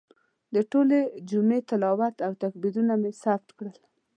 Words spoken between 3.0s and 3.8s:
مې ثبت کړل.